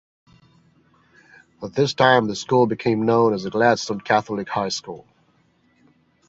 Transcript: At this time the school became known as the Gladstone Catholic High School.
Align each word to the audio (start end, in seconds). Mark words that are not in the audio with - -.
At 1.61 1.75
this 1.75 1.93
time 1.93 2.25
the 2.25 2.35
school 2.35 2.65
became 2.65 3.05
known 3.05 3.35
as 3.35 3.43
the 3.43 3.51
Gladstone 3.51 4.01
Catholic 4.01 4.49
High 4.49 4.69
School. 4.69 5.05